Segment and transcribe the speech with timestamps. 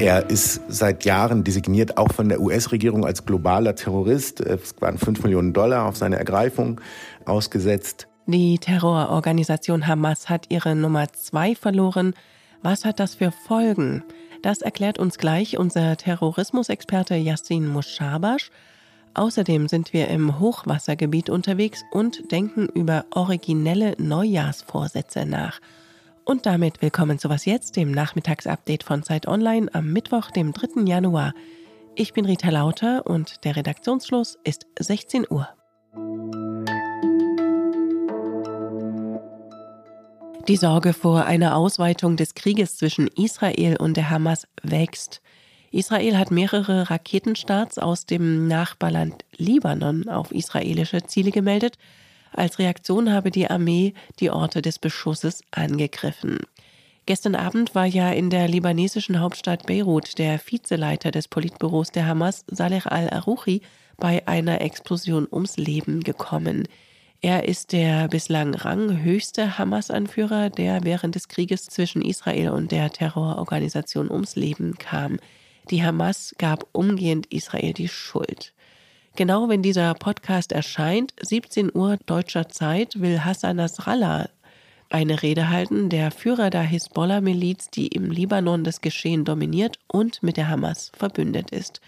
[0.00, 4.40] Er ist seit Jahren designiert, auch von der US-Regierung als globaler Terrorist.
[4.40, 6.80] Es waren 5 Millionen Dollar auf seine Ergreifung
[7.24, 8.06] ausgesetzt.
[8.26, 12.14] Die Terrororganisation Hamas hat ihre Nummer zwei verloren.
[12.62, 14.04] Was hat das für Folgen?
[14.40, 18.50] Das erklärt uns gleich unser Terrorismusexperte Yassin Mushabash.
[19.14, 25.58] Außerdem sind wir im Hochwassergebiet unterwegs und denken über originelle Neujahrsvorsätze nach.
[26.30, 30.82] Und damit willkommen zu Was Jetzt, dem Nachmittagsupdate von Zeit Online am Mittwoch, dem 3.
[30.82, 31.32] Januar.
[31.94, 35.48] Ich bin Rita Lauter und der Redaktionsschluss ist 16 Uhr.
[40.46, 45.22] Die Sorge vor einer Ausweitung des Krieges zwischen Israel und der Hamas wächst.
[45.70, 51.78] Israel hat mehrere Raketenstarts aus dem Nachbarland Libanon auf israelische Ziele gemeldet
[52.32, 56.38] als Reaktion habe die Armee die Orte des Beschusses angegriffen.
[57.06, 62.44] Gestern Abend war ja in der libanesischen Hauptstadt Beirut der Vizeleiter des Politbüros der Hamas,
[62.48, 63.62] Saleh al-Arouchi,
[63.96, 66.68] bei einer Explosion ums Leben gekommen.
[67.20, 74.10] Er ist der bislang ranghöchste Hamas-Anführer, der während des Krieges zwischen Israel und der Terrororganisation
[74.10, 75.18] ums Leben kam.
[75.70, 78.52] Die Hamas gab umgehend Israel die Schuld.
[79.18, 84.28] Genau wenn dieser Podcast erscheint, 17 Uhr deutscher Zeit, will Hassan Nasrallah
[84.90, 90.36] eine Rede halten, der Führer der Hisbollah-Miliz, die im Libanon das Geschehen dominiert und mit
[90.36, 91.80] der Hamas verbündet ist.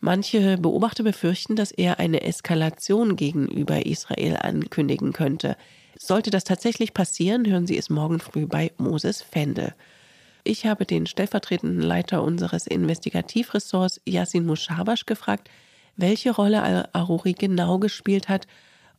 [0.00, 5.56] Manche Beobachter befürchten, dass er eine Eskalation gegenüber Israel ankündigen könnte.
[5.96, 9.74] Sollte das tatsächlich passieren, hören Sie es morgen früh bei Moses Fende.
[10.42, 15.48] Ich habe den stellvertretenden Leiter unseres Investigativressorts Yassin Mushabash gefragt,
[15.98, 18.46] welche Rolle al-Aruri genau gespielt hat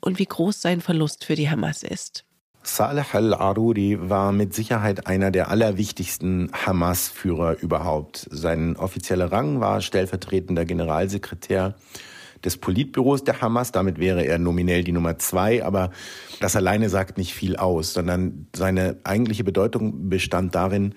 [0.00, 2.24] und wie groß sein Verlust für die Hamas ist.
[2.62, 8.28] Saleh al-Aruri war mit Sicherheit einer der allerwichtigsten Hamas-Führer überhaupt.
[8.30, 11.76] Sein offizieller Rang war stellvertretender Generalsekretär
[12.44, 13.72] des Politbüros der Hamas.
[13.72, 15.90] Damit wäre er nominell die Nummer zwei, aber
[16.40, 20.94] das alleine sagt nicht viel aus, sondern seine eigentliche Bedeutung bestand darin,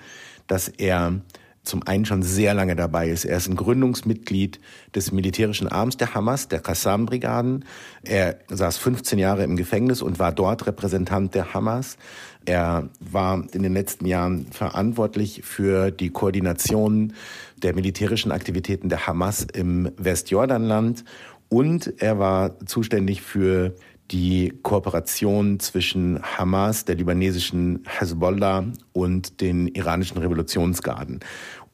[0.47, 1.21] dass er
[1.63, 3.25] zum einen schon sehr lange dabei ist.
[3.25, 4.59] Er ist ein Gründungsmitglied
[4.95, 7.65] des militärischen Arms der Hamas, der Qassam-Brigaden.
[8.03, 11.97] Er saß 15 Jahre im Gefängnis und war dort Repräsentant der Hamas.
[12.45, 17.13] Er war in den letzten Jahren verantwortlich für die Koordination
[17.61, 21.03] der militärischen Aktivitäten der Hamas im Westjordanland
[21.49, 23.75] und er war zuständig für
[24.11, 31.21] die Kooperation zwischen Hamas, der libanesischen Hezbollah und den iranischen Revolutionsgarden.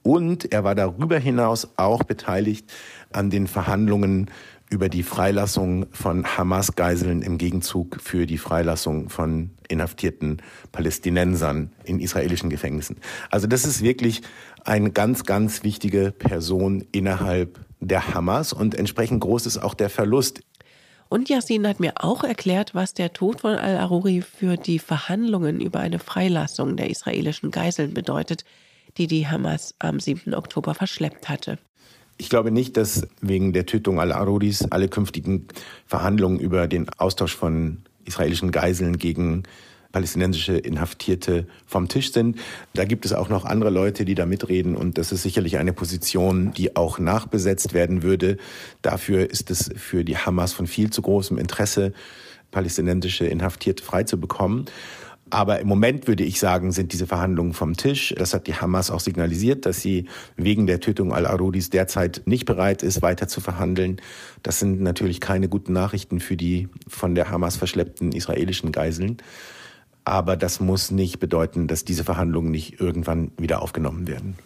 [0.04, 2.72] Und er war darüber hinaus auch beteiligt
[3.12, 4.30] an den Verhandlungen
[4.70, 12.50] über die Freilassung von Hamas-Geiseln im Gegenzug für die Freilassung von inhaftierten Palästinensern in israelischen
[12.50, 12.98] Gefängnissen.
[13.30, 14.22] Also das ist wirklich
[14.66, 20.42] eine ganz, ganz wichtige Person innerhalb der Hamas und entsprechend groß ist auch der Verlust
[21.10, 25.80] und Yassin hat mir auch erklärt, was der Tod von al-Aruri für die Verhandlungen über
[25.80, 28.44] eine Freilassung der israelischen Geiseln bedeutet,
[28.98, 30.34] die die Hamas am 7.
[30.34, 31.60] Oktober verschleppt hatte.
[32.18, 35.48] Ich glaube nicht, dass wegen der Tötung al-Aruris alle künftigen
[35.86, 39.44] Verhandlungen über den Austausch von israelischen Geiseln gegen
[39.92, 42.38] palästinensische Inhaftierte vom Tisch sind.
[42.74, 45.74] Da gibt es auch noch andere Leute, die da mitreden und das ist sicherlich eine
[45.74, 48.38] Position, die auch nachbesetzt werden würde.
[48.82, 51.94] Dafür ist es für die Hamas von viel zu großem Interesse,
[52.52, 54.66] palästinensische Inhaftierte frei zu bekommen.
[55.30, 58.14] Aber im Moment würde ich sagen, sind diese Verhandlungen vom Tisch.
[58.18, 60.06] Das hat die Hamas auch signalisiert, dass sie
[60.38, 64.00] wegen der Tötung al-Arudis derzeit nicht bereit ist, weiter zu verhandeln.
[64.42, 69.18] Das sind natürlich keine guten Nachrichten für die von der Hamas verschleppten israelischen Geiseln.
[70.08, 74.38] Aber das muss nicht bedeuten, dass diese Verhandlungen nicht irgendwann wieder aufgenommen werden.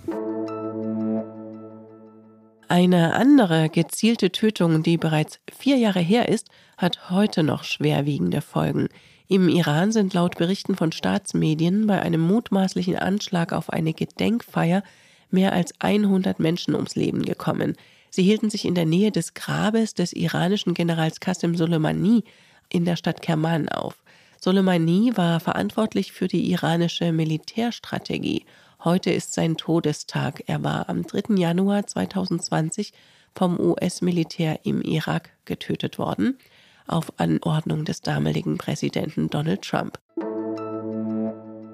[2.68, 8.88] Eine andere gezielte Tötung, die bereits vier Jahre her ist, hat heute noch schwerwiegende Folgen.
[9.28, 14.82] Im Iran sind laut Berichten von Staatsmedien bei einem mutmaßlichen Anschlag auf eine Gedenkfeier
[15.30, 17.76] mehr als 100 Menschen ums Leben gekommen.
[18.10, 22.24] Sie hielten sich in der Nähe des Grabes des iranischen Generals Qasem Soleimani
[22.70, 24.02] in der Stadt Kerman auf.
[24.44, 28.46] Soleimani war verantwortlich für die iranische Militärstrategie.
[28.84, 30.42] Heute ist sein Todestag.
[30.48, 31.36] Er war am 3.
[31.36, 32.92] Januar 2020
[33.36, 36.40] vom US-Militär im Irak getötet worden,
[36.88, 40.00] auf Anordnung des damaligen Präsidenten Donald Trump.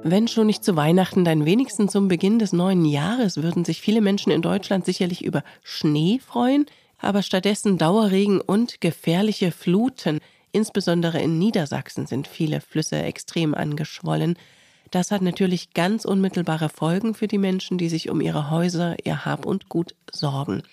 [0.03, 4.01] Wenn schon nicht zu Weihnachten, dann wenigstens zum Beginn des neuen Jahres würden sich viele
[4.01, 6.65] Menschen in Deutschland sicherlich über Schnee freuen,
[6.99, 10.19] aber stattdessen Dauerregen und gefährliche Fluten.
[10.57, 14.39] Insbesondere in Niedersachsen sind viele Flüsse extrem angeschwollen.
[14.89, 19.23] Das hat natürlich ganz unmittelbare Folgen für die Menschen, die sich um ihre Häuser, ihr
[19.23, 20.63] Hab und Gut sorgen.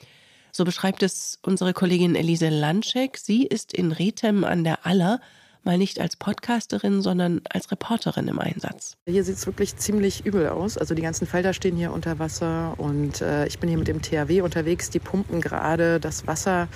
[0.53, 3.19] So beschreibt es unsere Kollegin Elise Landschek.
[3.19, 5.21] Sie ist in Rethem an der Aller
[5.65, 8.97] mal nicht als Podcasterin, sondern als Reporterin im Einsatz.
[9.07, 10.79] Hier sieht es wirklich ziemlich übel aus.
[10.79, 14.03] Also die ganzen Felder stehen hier unter Wasser und äh, ich bin hier mit dem
[14.03, 14.91] THW unterwegs.
[14.91, 16.69] Die pumpen gerade das Wasser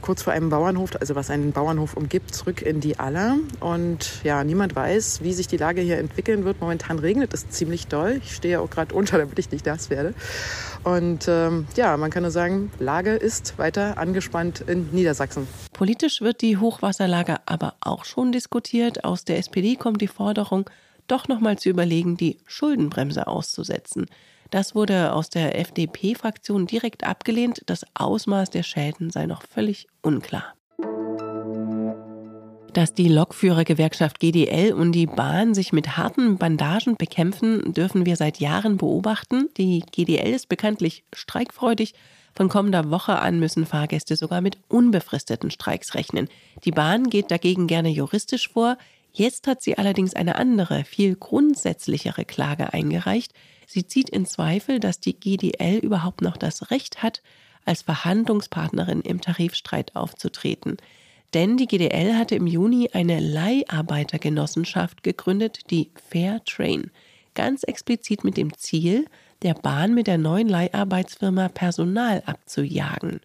[0.00, 3.36] kurz vor einem Bauernhof, also was einen Bauernhof umgibt, zurück in die Aller.
[3.60, 6.60] Und ja, niemand weiß, wie sich die Lage hier entwickeln wird.
[6.60, 8.20] Momentan regnet es ziemlich doll.
[8.24, 10.14] Ich stehe auch gerade unter, damit ich nicht nass werde.
[10.82, 15.46] Und ähm, ja, man kann nur sagen, Lage ist weiter angespannt in Niedersachsen.
[15.80, 19.02] Politisch wird die Hochwasserlage aber auch schon diskutiert.
[19.02, 20.68] Aus der SPD kommt die Forderung,
[21.06, 24.04] doch nochmal zu überlegen, die Schuldenbremse auszusetzen.
[24.50, 27.62] Das wurde aus der FDP-Fraktion direkt abgelehnt.
[27.64, 30.52] Das Ausmaß der Schäden sei noch völlig unklar.
[32.74, 38.38] Dass die Lokführergewerkschaft GDL und die Bahn sich mit harten Bandagen bekämpfen, dürfen wir seit
[38.38, 39.48] Jahren beobachten.
[39.56, 41.94] Die GDL ist bekanntlich streikfreudig
[42.34, 46.28] von kommender Woche an müssen Fahrgäste sogar mit unbefristeten Streiks rechnen.
[46.64, 48.78] Die Bahn geht dagegen gerne juristisch vor.
[49.12, 53.32] Jetzt hat sie allerdings eine andere, viel grundsätzlichere Klage eingereicht.
[53.66, 57.22] Sie zieht in Zweifel, dass die GDL überhaupt noch das Recht hat,
[57.64, 60.76] als Verhandlungspartnerin im Tarifstreit aufzutreten.
[61.34, 66.90] Denn die GDL hatte im Juni eine Leiharbeitergenossenschaft gegründet, die Fair Train.
[67.34, 69.06] Ganz explizit mit dem Ziel,
[69.42, 73.20] der Bahn mit der neuen Leiharbeitsfirma Personal abzujagen.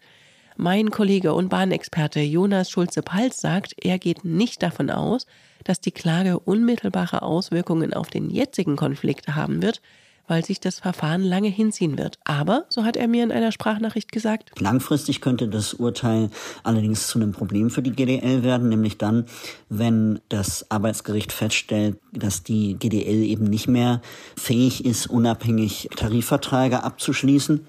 [0.57, 5.27] Mein Kollege und Bahnexperte Jonas Schulze-Palz sagt, er geht nicht davon aus,
[5.65, 9.81] dass die Klage unmittelbare Auswirkungen auf den jetzigen Konflikt haben wird,
[10.27, 12.19] weil sich das Verfahren lange hinziehen wird.
[12.24, 16.30] Aber, so hat er mir in einer Sprachnachricht gesagt, langfristig könnte das Urteil
[16.63, 19.25] allerdings zu einem Problem für die GDL werden, nämlich dann,
[19.69, 24.01] wenn das Arbeitsgericht feststellt, dass die GDL eben nicht mehr
[24.38, 27.66] fähig ist, unabhängig Tarifverträge abzuschließen.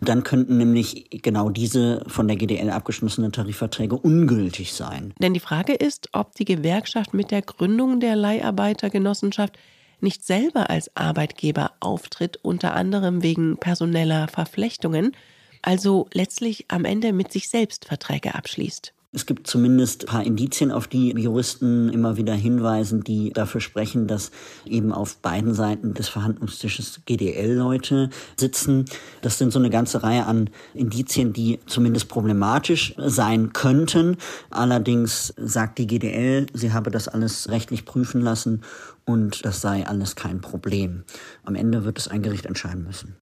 [0.00, 5.14] Dann könnten nämlich genau diese von der GDL abgeschlossenen Tarifverträge ungültig sein.
[5.20, 9.56] Denn die Frage ist, ob die Gewerkschaft mit der Gründung der Leiharbeitergenossenschaft
[10.02, 15.16] nicht selber als Arbeitgeber auftritt, unter anderem wegen personeller Verflechtungen,
[15.62, 18.92] also letztlich am Ende mit sich selbst Verträge abschließt.
[19.14, 24.06] Es gibt zumindest ein paar Indizien, auf die Juristen immer wieder hinweisen, die dafür sprechen,
[24.06, 24.30] dass
[24.64, 28.86] eben auf beiden Seiten des Verhandlungstisches GDL-Leute sitzen.
[29.20, 34.16] Das sind so eine ganze Reihe an Indizien, die zumindest problematisch sein könnten.
[34.48, 38.62] Allerdings sagt die GDL, sie habe das alles rechtlich prüfen lassen
[39.04, 41.04] und das sei alles kein Problem.
[41.44, 43.18] Am Ende wird es ein Gericht entscheiden müssen.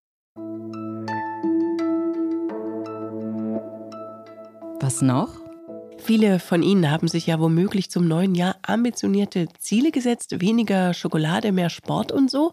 [4.80, 5.39] Was noch?
[6.02, 11.52] Viele von Ihnen haben sich ja womöglich zum neuen Jahr ambitionierte Ziele gesetzt, weniger Schokolade,
[11.52, 12.52] mehr Sport und so.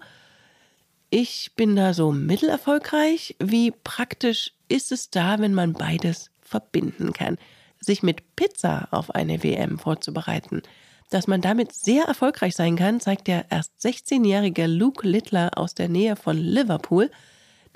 [1.10, 3.36] Ich bin da so mittelerfolgreich.
[3.40, 7.38] Wie praktisch ist es da, wenn man beides verbinden kann?
[7.80, 10.62] Sich mit Pizza auf eine WM vorzubereiten.
[11.10, 15.88] Dass man damit sehr erfolgreich sein kann, zeigt der erst 16-jährige Luke Littler aus der
[15.88, 17.10] Nähe von Liverpool.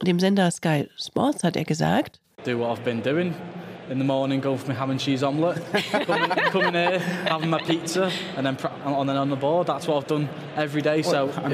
[0.02, 3.34] Dem Sender Sky Sports hat er gesagt: Do what I've been doing.
[3.92, 5.62] In the morning, go for my ham and cheese omelette.
[5.92, 9.68] come, in, come in here, have my pizza, and then and then on the board.
[9.68, 11.02] That's what I've done every day.
[11.02, 11.52] So That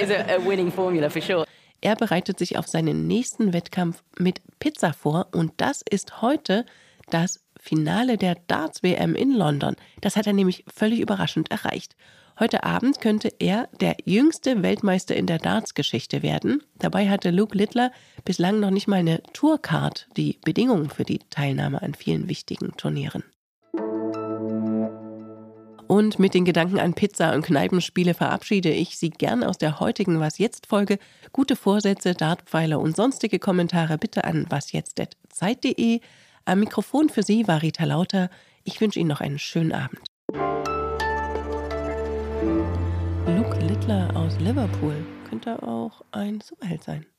[0.00, 1.44] is a, a winning formula for sure.
[1.82, 6.64] Er bereitet sich auf seinen nächsten Wettkampf mit Pizza vor und das ist heute
[7.10, 9.76] das Finale der Darts-WM in London.
[10.00, 11.94] Das hat er nämlich völlig überraschend erreicht.
[12.40, 16.62] Heute Abend könnte er der jüngste Weltmeister in der Darts-Geschichte werden.
[16.78, 17.92] Dabei hatte Luke Littler
[18.24, 23.24] bislang noch nicht mal eine Tourcard, die Bedingung für die Teilnahme an vielen wichtigen Turnieren.
[25.88, 30.20] Und mit den Gedanken an Pizza und Kneipenspiele verabschiede ich Sie gern aus der heutigen
[30.20, 30.98] Was jetzt Folge.
[31.32, 36.00] Gute Vorsätze, Dartpfeiler und sonstige Kommentare bitte an wasjetzt@zeit.de.
[36.46, 38.30] Am Mikrofon für Sie war Rita Lauter.
[38.64, 40.71] Ich wünsche Ihnen noch einen schönen Abend.
[43.82, 44.94] Littler aus Liverpool
[45.28, 47.11] könnte auch ein Superheld sein.